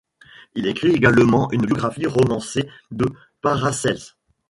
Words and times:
Il 0.55 0.65
écrit 0.65 0.93
également 0.95 1.51
une 1.51 1.63
biographie 1.67 2.07
romancée 2.07 2.67
de 2.89 3.05
Paracelse. 3.39 4.17